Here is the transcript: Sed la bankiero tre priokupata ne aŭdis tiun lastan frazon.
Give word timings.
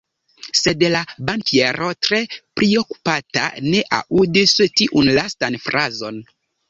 Sed 0.59 0.85
la 0.93 1.01
bankiero 1.29 1.89
tre 2.07 2.21
priokupata 2.61 3.45
ne 3.67 3.83
aŭdis 3.99 4.57
tiun 4.83 5.13
lastan 5.21 5.61
frazon. 5.67 6.19